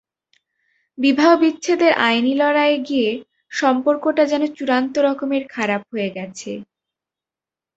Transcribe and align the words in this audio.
বিবাহ 0.97 1.31
বিচ্ছেদের 1.41 1.91
আইনি 2.01 2.33
লড়াইয়ে 2.35 2.77
গিয়ে 2.87 3.09
সম্পর্কটা 3.51 4.23
যেন 4.25 4.43
চূড়ান্ত 4.57 4.95
রকমের 5.07 5.43
খারাপ 5.47 5.81
হয়ে 5.91 6.09
গেছে। 6.17 6.51